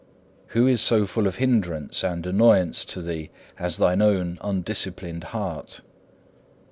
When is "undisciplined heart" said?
4.41-5.81